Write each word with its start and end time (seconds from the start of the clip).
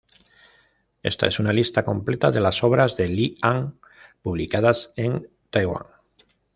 Esta 1.03 1.27
es 1.27 1.39
una 1.39 1.53
lista 1.53 1.85
completa 1.85 2.31
de 2.31 2.41
las 2.41 2.63
obras 2.63 2.97
de 2.97 3.07
Li 3.07 3.37
Ang 3.43 3.77
publicadas 4.23 4.91
en 4.95 5.29
Taiwán. 5.51 5.85